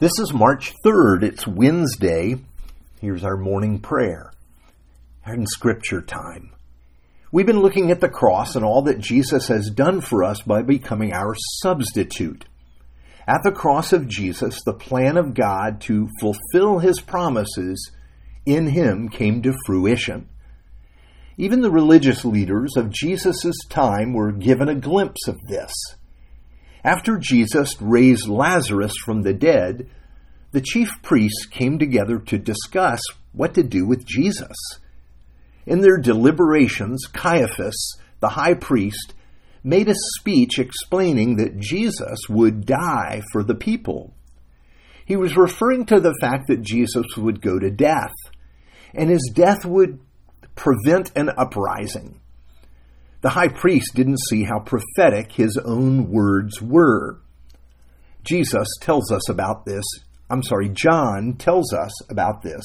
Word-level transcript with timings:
This 0.00 0.18
is 0.18 0.32
March 0.34 0.74
3rd. 0.84 1.22
It's 1.22 1.46
Wednesday. 1.46 2.34
Here's 3.00 3.22
our 3.22 3.36
morning 3.36 3.78
prayer 3.78 4.32
and 5.24 5.46
scripture 5.48 6.02
time. 6.02 6.50
We've 7.30 7.46
been 7.46 7.60
looking 7.60 7.92
at 7.92 8.00
the 8.00 8.08
cross 8.08 8.56
and 8.56 8.64
all 8.64 8.82
that 8.82 8.98
Jesus 8.98 9.46
has 9.46 9.70
done 9.70 10.00
for 10.00 10.24
us 10.24 10.42
by 10.42 10.62
becoming 10.62 11.12
our 11.12 11.36
substitute. 11.62 12.44
At 13.28 13.44
the 13.44 13.52
cross 13.52 13.92
of 13.92 14.08
Jesus, 14.08 14.60
the 14.66 14.74
plan 14.74 15.16
of 15.16 15.32
God 15.32 15.80
to 15.82 16.08
fulfill 16.18 16.80
his 16.80 17.00
promises 17.00 17.92
in 18.44 18.66
him 18.66 19.08
came 19.08 19.42
to 19.42 19.54
fruition. 19.64 20.28
Even 21.36 21.60
the 21.60 21.70
religious 21.70 22.24
leaders 22.24 22.72
of 22.76 22.90
Jesus' 22.90 23.64
time 23.68 24.12
were 24.12 24.32
given 24.32 24.68
a 24.68 24.74
glimpse 24.74 25.28
of 25.28 25.38
this. 25.46 25.72
After 26.84 27.16
Jesus 27.16 27.80
raised 27.80 28.28
Lazarus 28.28 28.92
from 29.04 29.22
the 29.22 29.32
dead, 29.32 29.88
the 30.52 30.60
chief 30.60 30.90
priests 31.02 31.46
came 31.46 31.78
together 31.78 32.18
to 32.18 32.38
discuss 32.38 33.00
what 33.32 33.54
to 33.54 33.62
do 33.62 33.86
with 33.86 34.06
Jesus. 34.06 34.56
In 35.66 35.80
their 35.80 35.96
deliberations, 35.96 37.06
Caiaphas, 37.06 37.96
the 38.20 38.28
high 38.28 38.54
priest, 38.54 39.14
made 39.64 39.88
a 39.88 39.94
speech 40.18 40.58
explaining 40.58 41.36
that 41.36 41.58
Jesus 41.58 42.28
would 42.28 42.66
die 42.66 43.22
for 43.32 43.42
the 43.42 43.54
people. 43.54 44.14
He 45.06 45.16
was 45.16 45.38
referring 45.38 45.86
to 45.86 46.00
the 46.00 46.14
fact 46.20 46.48
that 46.48 46.62
Jesus 46.62 47.16
would 47.16 47.40
go 47.40 47.58
to 47.58 47.70
death, 47.70 48.12
and 48.92 49.08
his 49.08 49.32
death 49.34 49.64
would 49.64 50.00
prevent 50.54 51.12
an 51.16 51.30
uprising. 51.36 52.20
The 53.24 53.30
high 53.30 53.48
priest 53.48 53.92
didn't 53.94 54.20
see 54.28 54.44
how 54.44 54.58
prophetic 54.58 55.32
his 55.32 55.56
own 55.56 56.10
words 56.10 56.60
were. 56.60 57.22
Jesus 58.22 58.68
tells 58.82 59.10
us 59.10 59.30
about 59.30 59.64
this, 59.64 59.82
I'm 60.28 60.42
sorry, 60.42 60.68
John 60.68 61.36
tells 61.38 61.72
us 61.72 61.90
about 62.10 62.42
this 62.42 62.62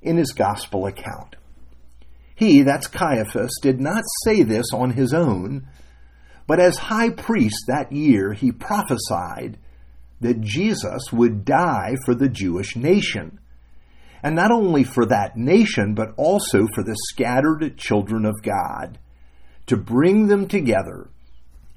in 0.00 0.18
his 0.18 0.30
gospel 0.30 0.86
account. 0.86 1.34
He, 2.36 2.62
that's 2.62 2.86
Caiaphas, 2.86 3.58
did 3.60 3.80
not 3.80 4.04
say 4.24 4.44
this 4.44 4.66
on 4.72 4.90
his 4.90 5.12
own, 5.12 5.66
but 6.46 6.60
as 6.60 6.78
high 6.78 7.10
priest 7.10 7.64
that 7.66 7.90
year 7.90 8.34
he 8.34 8.52
prophesied 8.52 9.58
that 10.20 10.42
Jesus 10.42 11.12
would 11.12 11.44
die 11.44 11.96
for 12.06 12.14
the 12.14 12.28
Jewish 12.28 12.76
nation. 12.76 13.40
And 14.22 14.36
not 14.36 14.52
only 14.52 14.84
for 14.84 15.06
that 15.06 15.36
nation, 15.36 15.94
but 15.94 16.14
also 16.16 16.68
for 16.72 16.84
the 16.84 16.96
scattered 17.10 17.76
children 17.76 18.24
of 18.24 18.44
God 18.44 19.00
to 19.66 19.76
bring 19.76 20.26
them 20.26 20.48
together 20.48 21.08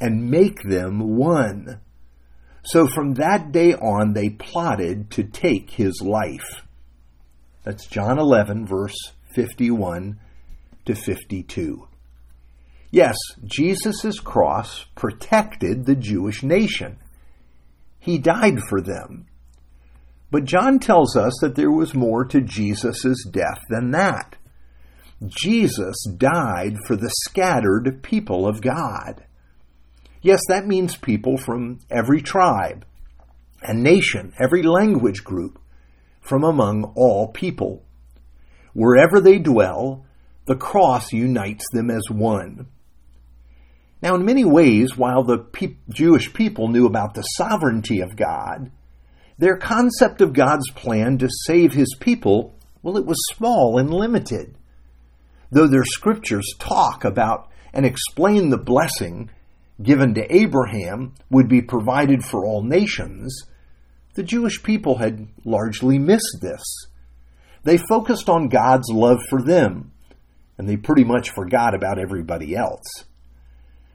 and 0.00 0.30
make 0.30 0.62
them 0.62 1.16
one. 1.16 1.80
So 2.64 2.86
from 2.86 3.14
that 3.14 3.52
day 3.52 3.74
on, 3.74 4.12
they 4.12 4.30
plotted 4.30 5.10
to 5.12 5.24
take 5.24 5.70
his 5.70 6.00
life. 6.00 6.62
That's 7.64 7.86
John 7.86 8.18
11, 8.18 8.66
verse 8.66 8.96
51 9.34 10.18
to 10.84 10.94
52. 10.94 11.88
Yes, 12.90 13.16
Jesus' 13.44 14.20
cross 14.20 14.84
protected 14.94 15.86
the 15.86 15.96
Jewish 15.96 16.42
nation. 16.42 16.98
He 17.98 18.18
died 18.18 18.58
for 18.68 18.80
them. 18.80 19.26
But 20.30 20.44
John 20.44 20.78
tells 20.78 21.16
us 21.16 21.32
that 21.40 21.54
there 21.54 21.70
was 21.70 21.94
more 21.94 22.24
to 22.24 22.40
Jesus' 22.40 23.24
death 23.30 23.60
than 23.68 23.92
that. 23.92 24.36
Jesus 25.26 26.04
died 26.16 26.76
for 26.86 26.96
the 26.96 27.10
scattered 27.24 28.02
people 28.02 28.46
of 28.46 28.60
God. 28.60 29.24
Yes, 30.20 30.40
that 30.48 30.66
means 30.66 30.96
people 30.96 31.36
from 31.36 31.80
every 31.90 32.22
tribe 32.22 32.84
and 33.62 33.82
nation, 33.82 34.32
every 34.40 34.62
language 34.62 35.22
group, 35.22 35.60
from 36.20 36.44
among 36.44 36.92
all 36.96 37.28
people. 37.28 37.84
Wherever 38.72 39.20
they 39.20 39.38
dwell, 39.38 40.06
the 40.46 40.56
cross 40.56 41.12
unites 41.12 41.64
them 41.72 41.90
as 41.90 42.08
one. 42.10 42.66
Now, 44.00 44.16
in 44.16 44.24
many 44.24 44.44
ways, 44.44 44.96
while 44.96 45.22
the 45.22 45.38
pe- 45.38 45.76
Jewish 45.88 46.32
people 46.32 46.68
knew 46.68 46.86
about 46.86 47.14
the 47.14 47.22
sovereignty 47.22 48.00
of 48.00 48.16
God, 48.16 48.72
their 49.38 49.56
concept 49.56 50.20
of 50.20 50.32
God's 50.32 50.68
plan 50.70 51.18
to 51.18 51.28
save 51.46 51.72
his 51.72 51.96
people, 52.00 52.54
well, 52.82 52.96
it 52.96 53.06
was 53.06 53.18
small 53.34 53.78
and 53.78 53.92
limited 53.92 54.56
though 55.52 55.66
their 55.66 55.84
scriptures 55.84 56.54
talk 56.58 57.04
about 57.04 57.48
and 57.72 57.86
explain 57.86 58.48
the 58.48 58.58
blessing 58.58 59.30
given 59.82 60.14
to 60.14 60.34
Abraham 60.34 61.14
would 61.30 61.48
be 61.48 61.60
provided 61.60 62.24
for 62.24 62.44
all 62.44 62.62
nations, 62.62 63.46
the 64.14 64.22
Jewish 64.22 64.62
people 64.62 64.98
had 64.98 65.28
largely 65.44 65.98
missed 65.98 66.38
this. 66.40 66.62
They 67.64 67.76
focused 67.76 68.28
on 68.28 68.48
God's 68.48 68.88
love 68.90 69.18
for 69.28 69.42
them, 69.42 69.92
and 70.58 70.68
they 70.68 70.76
pretty 70.76 71.04
much 71.04 71.30
forgot 71.30 71.74
about 71.74 71.98
everybody 71.98 72.56
else. 72.56 73.04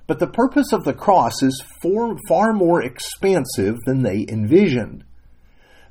But 0.05 0.19
the 0.19 0.27
purpose 0.27 0.71
of 0.71 0.85
the 0.85 0.93
cross 0.93 1.43
is 1.43 1.63
far, 1.81 2.53
more 2.53 2.81
expansive 2.81 3.75
than 3.85 4.03
they 4.03 4.25
envisioned. 4.29 5.03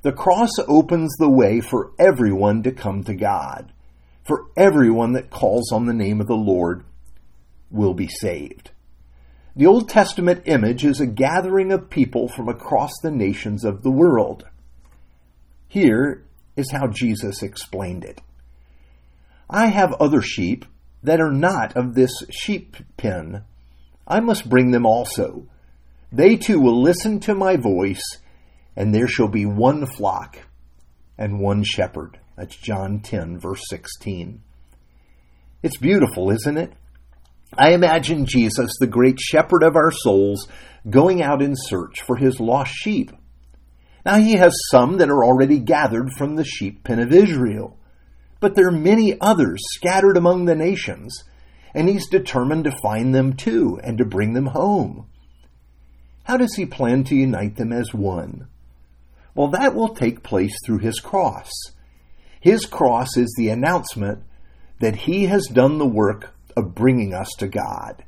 The 0.02 0.12
cross 0.12 0.50
opens 0.68 1.14
the 1.18 1.30
way 1.30 1.60
for 1.60 1.92
everyone 1.98 2.62
to 2.62 2.72
come 2.72 3.02
to 3.04 3.14
God 3.14 3.72
for 4.26 4.46
everyone 4.56 5.12
that 5.12 5.30
calls 5.30 5.70
on 5.72 5.86
the 5.86 5.94
name 5.94 6.20
of 6.20 6.26
the 6.26 6.34
Lord 6.34 6.84
will 7.70 7.94
be 7.94 8.08
saved. 8.08 8.72
The 9.54 9.66
Old 9.66 9.88
Testament 9.88 10.42
image 10.46 10.84
is 10.84 11.00
a 11.00 11.06
gathering 11.06 11.72
of 11.72 11.88
people 11.88 12.28
from 12.28 12.48
across 12.48 12.92
the 13.02 13.10
nations 13.10 13.64
of 13.64 13.82
the 13.82 13.90
world. 13.90 14.44
Here 15.68 16.24
is 16.56 16.72
how 16.72 16.88
Jesus 16.88 17.42
explained 17.42 18.04
it 18.04 18.20
I 19.48 19.66
have 19.66 19.92
other 19.94 20.20
sheep 20.20 20.64
that 21.02 21.20
are 21.20 21.32
not 21.32 21.76
of 21.76 21.94
this 21.94 22.10
sheep 22.30 22.76
pen. 22.96 23.44
I 24.08 24.18
must 24.20 24.48
bring 24.48 24.72
them 24.72 24.84
also. 24.84 25.46
They 26.10 26.36
too 26.36 26.60
will 26.60 26.82
listen 26.82 27.20
to 27.20 27.34
my 27.34 27.56
voice, 27.56 28.02
and 28.74 28.92
there 28.92 29.06
shall 29.06 29.28
be 29.28 29.46
one 29.46 29.86
flock 29.86 30.38
and 31.16 31.38
one 31.38 31.62
shepherd. 31.62 32.18
That's 32.36 32.54
John 32.54 33.00
10, 33.00 33.38
verse 33.38 33.62
16. 33.70 34.42
It's 35.62 35.78
beautiful, 35.78 36.30
isn't 36.30 36.58
it? 36.58 36.72
I 37.56 37.72
imagine 37.72 38.26
Jesus, 38.26 38.70
the 38.78 38.86
great 38.86 39.18
shepherd 39.18 39.62
of 39.62 39.74
our 39.74 39.90
souls, 39.90 40.46
going 40.88 41.22
out 41.22 41.40
in 41.40 41.54
search 41.56 42.02
for 42.02 42.16
his 42.16 42.38
lost 42.38 42.74
sheep. 42.74 43.10
Now, 44.04 44.18
he 44.18 44.34
has 44.34 44.54
some 44.70 44.98
that 44.98 45.08
are 45.08 45.24
already 45.24 45.58
gathered 45.58 46.12
from 46.12 46.36
the 46.36 46.44
sheep 46.44 46.84
pen 46.84 46.98
of 46.98 47.12
Israel, 47.12 47.78
but 48.38 48.54
there 48.54 48.68
are 48.68 48.72
many 48.72 49.18
others 49.18 49.60
scattered 49.74 50.18
among 50.18 50.44
the 50.44 50.54
nations, 50.54 51.24
and 51.74 51.88
he's 51.88 52.08
determined 52.08 52.64
to 52.64 52.78
find 52.82 53.14
them 53.14 53.32
too 53.32 53.80
and 53.82 53.96
to 53.96 54.04
bring 54.04 54.34
them 54.34 54.46
home. 54.46 55.06
How 56.24 56.36
does 56.36 56.54
he 56.54 56.66
plan 56.66 57.04
to 57.04 57.16
unite 57.16 57.56
them 57.56 57.72
as 57.72 57.94
one? 57.94 58.48
Well, 59.34 59.48
that 59.48 59.74
will 59.74 59.94
take 59.94 60.22
place 60.22 60.54
through 60.64 60.78
his 60.78 61.00
cross. 61.00 61.50
His 62.40 62.66
cross 62.66 63.16
is 63.16 63.34
the 63.36 63.48
announcement 63.48 64.22
that 64.80 64.96
he 64.96 65.26
has 65.26 65.46
done 65.46 65.78
the 65.78 65.86
work 65.86 66.34
of 66.56 66.74
bringing 66.74 67.14
us 67.14 67.30
to 67.38 67.48
God. 67.48 68.04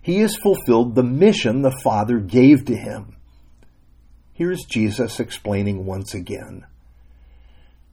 He 0.00 0.18
has 0.18 0.36
fulfilled 0.36 0.94
the 0.94 1.02
mission 1.02 1.62
the 1.62 1.78
Father 1.82 2.18
gave 2.18 2.64
to 2.66 2.76
him. 2.76 3.16
Here's 4.32 4.64
Jesus 4.64 5.20
explaining 5.20 5.84
once 5.84 6.14
again 6.14 6.64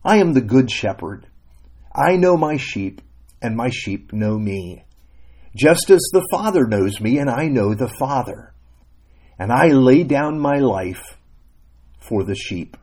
I 0.03 0.18
am 0.18 0.34
the 0.34 0.41
good 0.41 0.69
shepherd. 0.69 1.28
I 1.94 2.16
know 2.16 2.38
my 2.38 2.58
sheep, 2.58 3.02
and 3.41 3.56
my 3.56 3.69
sheep 3.69 4.14
know 4.14 4.38
me. 4.38 4.84
Just 5.56 5.90
as 5.90 6.02
the 6.12 6.28
Father 6.30 6.68
knows 6.68 7.02
me, 7.02 7.18
and 7.18 7.30
I 7.30 7.47
know 7.47 7.74
the 7.74 7.90
Father. 7.97 8.53
And 9.40 9.52
I 9.52 9.68
lay 9.68 10.03
down 10.03 10.40
my 10.40 10.58
life 10.59 11.18
for 12.00 12.24
the 12.24 12.35
sheep. 12.35 12.78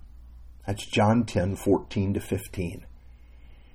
That's 0.66 0.84
John 0.86 1.24
10 1.24 1.56
14 1.56 2.14
to 2.14 2.20
15. 2.20 2.86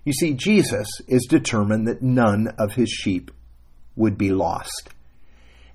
You 0.07 0.13
see, 0.13 0.35
Jesus 0.35 0.87
is 1.09 1.27
determined 1.29 1.89
that 1.89 2.01
none 2.01 2.47
of 2.57 2.75
his 2.75 2.89
sheep 2.89 3.29
would 3.97 4.17
be 4.17 4.31
lost. 4.31 4.87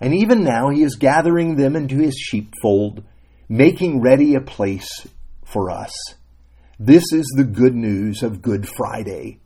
And 0.01 0.15
even 0.15 0.43
now 0.43 0.71
he 0.71 0.83
is 0.83 0.97
gathering 0.97 1.57
them 1.57 1.77
into 1.77 1.99
his 1.99 2.17
sheepfold, 2.17 3.05
making 3.51 4.01
ready 4.01 4.35
a 4.35 4.41
place 4.41 5.07
for 5.45 5.71
us. 5.71 5.93
This 6.81 7.13
is 7.13 7.31
the 7.37 7.45
good 7.45 7.75
news 7.75 8.23
of 8.23 8.41
Good 8.41 8.67
Friday. 8.67 9.39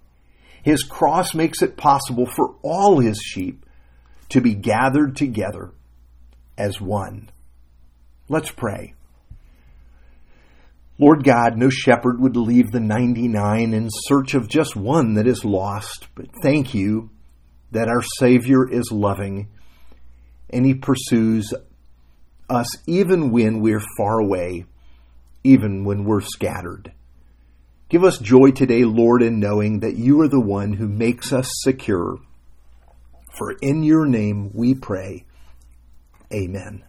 His 0.62 0.85
cross 0.85 1.35
makes 1.35 1.62
it 1.62 1.77
possible 1.77 2.27
for 2.27 2.55
all 2.62 3.00
his 3.00 3.19
sheep 3.19 3.67
to 4.29 4.41
be 4.41 4.55
gathered 4.55 5.17
together 5.17 5.73
as 6.56 6.81
one. 6.81 7.29
Let's 8.29 8.53
pray. 8.53 8.94
Lord 10.98 11.25
God, 11.25 11.56
no 11.56 11.69
shepherd 11.69 12.20
would 12.20 12.37
leave 12.37 12.70
the 12.70 12.81
99 12.81 13.75
in 13.75 13.88
search 13.90 14.34
of 14.34 14.48
just 14.48 14.76
one 14.76 15.14
that 15.14 15.26
is 15.26 15.44
lost, 15.44 16.08
but 16.14 16.26
thank 16.43 16.72
you 16.72 17.10
that 17.70 17.88
our 17.88 18.02
Savior 18.19 18.66
is 18.69 18.90
loving 18.90 19.48
and 20.48 20.64
He 20.64 20.75
pursues 20.75 21.52
us 22.48 22.88
even 22.88 23.31
when 23.31 23.60
we're 23.60 23.82
far 23.98 24.20
away, 24.20 24.64
even 25.44 25.84
when 25.84 26.04
we're 26.04 26.20
scattered. 26.20 26.93
Give 27.88 28.02
us 28.02 28.19
joy 28.19 28.50
today, 28.50 28.84
Lord, 28.84 29.22
in 29.22 29.38
knowing 29.38 29.81
that 29.81 29.96
you 29.96 30.20
are 30.20 30.28
the 30.28 30.40
one 30.40 30.72
who 30.72 30.88
makes 30.88 31.32
us 31.32 31.48
secure. 31.62 32.16
For 33.37 33.52
in 33.60 33.82
your 33.82 34.06
name 34.06 34.50
we 34.54 34.75
pray. 34.75 35.25
Amen. 36.32 36.84